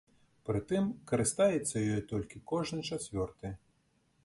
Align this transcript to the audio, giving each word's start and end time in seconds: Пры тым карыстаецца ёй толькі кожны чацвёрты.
Пры 0.49 0.61
тым 0.71 0.85
карыстаецца 1.11 1.83
ёй 1.95 2.01
толькі 2.13 2.43
кожны 2.55 2.79
чацвёрты. 2.93 3.55